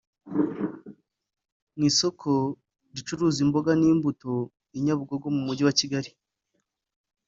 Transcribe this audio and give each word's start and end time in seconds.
Mu 1.75 1.83
isoko 1.91 2.29
ricuruza 2.95 3.39
imboga 3.45 3.71
n’imbuto 3.79 4.31
i 4.77 4.79
Nyabugogo 4.83 5.25
mu 5.35 5.41
mujyi 5.47 5.63
wa 5.67 5.75
Kigali 5.79 6.09